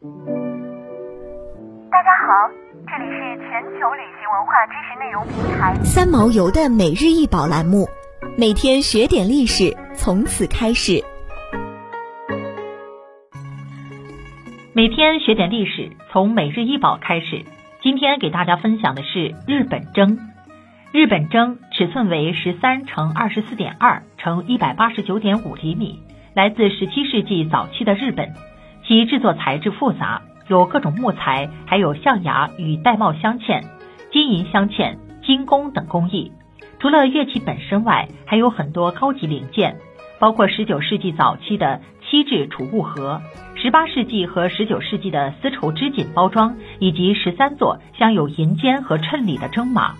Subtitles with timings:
[0.00, 0.06] 大
[2.04, 2.48] 家好，
[2.86, 7.88] 这里是全球旅行文化知识内容平台三毛游的每日一宝栏目，
[8.36, 11.02] 每天学点历史，从此开始。
[14.72, 17.44] 每天学点历史，从每日一宝开始。
[17.82, 20.16] 今天给大家分享的是日本筝。
[20.92, 25.98] 日本筝尺寸为十三乘二十四点二乘一百八十九点五厘米，
[26.34, 28.32] 来自十七世纪早期的日本。
[28.88, 33.62] 其制作材质复杂，有各种木材，还有象牙与玳瑁镶嵌、
[34.10, 36.32] 金银镶嵌、金工等工艺。
[36.78, 39.76] 除了乐器本身外，还有很多高级零件，
[40.18, 43.20] 包括十九世纪早期的漆制储物盒，
[43.56, 49.96] 十八世纪和十九世纪的丝绸织锦包装，以及十三座镶有银尖和衬里的筝马。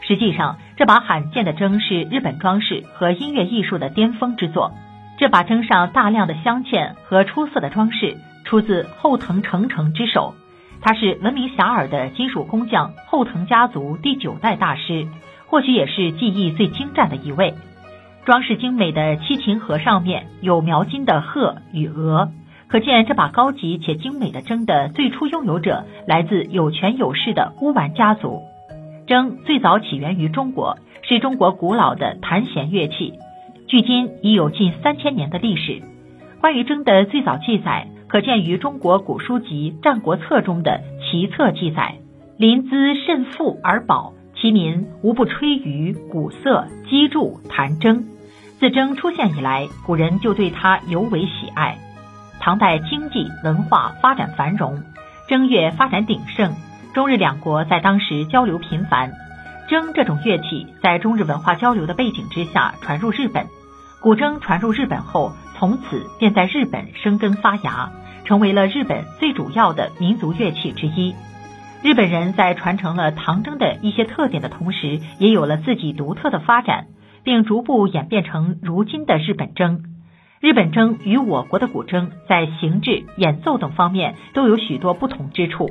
[0.00, 4.72] 实际上，这把罕见的筝是日本装饰和音乐艺术的巅峰之作。
[5.18, 10.34] 这把筝上大量的镶嵌和出色的装饰出自后藤成成之手，
[10.82, 15.06] 他是闻名遐迩的金属工匠后藤家族第九代大师，
[15.46, 17.54] 或许也是技艺最精湛的一位。
[18.24, 22.30] 装饰精美的七琴盒上面有描金的鹤与鹅，
[22.68, 28.42] 可见这把高级且精美的筝的最初拥有者来自有权有势的乌丸家族。
[29.06, 33.12] 筝最早起源于中国，是中国古老的弹弦乐器。
[33.66, 35.82] 距今已有近三千年的历史。
[36.40, 41.96] 关于筝的最早记载，可见于中国古书籍《战国策》中的齐策记载
[42.36, 48.04] ：“临淄甚富而宝，其民无不吹竽、鼓瑟、击筑、弹筝。”
[48.60, 51.78] 自筝出现以来，古人就对它尤为喜爱。
[52.40, 54.82] 唐代经济文化发展繁荣，
[55.28, 56.52] 筝乐发展鼎盛，
[56.94, 59.12] 中日两国在当时交流频繁。
[59.68, 63.46] 筝这种乐器在中日文化交流的背景之下传入日本，
[64.00, 67.90] 古筝传入日本后，从此便在日本生根发芽，
[68.24, 71.14] 成为了日本最主要的民族乐器之一。
[71.82, 76.86] 日本人在传承了唐筝的一些特点的同时，也有了自己独特的发展，
[77.22, 79.80] 并逐步演变成如今的日本筝。
[80.40, 85.70] 日本筝与我国的古筝在形制、演奏等方面都有许多不同之处。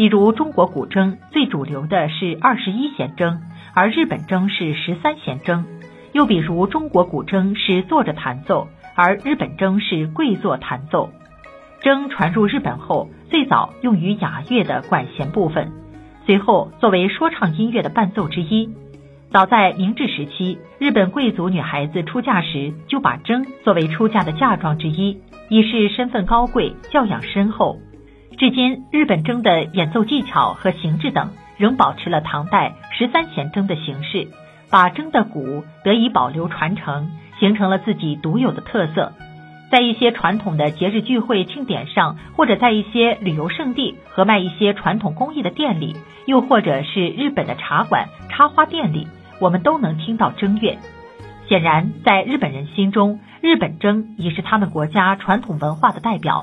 [0.00, 3.36] 比如中国古筝最主流的是二十一弦筝，
[3.74, 5.64] 而日本筝是十三弦筝。
[6.12, 11.10] 又比如中国古筝是坐着弹奏，而日本筝是跪坐弹奏。
[11.82, 15.70] 筝传入日本后，最早用于雅乐的管弦部分，
[16.24, 18.70] 随后作为说唱音乐的伴奏之一。
[19.30, 27.76] 早在明治时期，日本贵族女孩子出嫁时就把筝作为出嫁的嫁妆之一，以示身份高贵、教养深厚。
[28.40, 34.28] 至今，日本筝的演奏技巧和形制等仍保持了唐代十三弦筝的形式，
[34.70, 39.12] 把筝的鼓得以保留传承，形成了自己独有的特色。
[39.70, 49.06] 在一些传统的节日聚会庆典上，或者在一些旅游胜地和卖一些传统工艺的店里，又或者是日本的茶馆、插花店里，
[49.38, 50.78] 我们都能听到筝乐。
[51.46, 56.42] 显然，在日本人心中，日本筝已是他们国家传统文化的代表。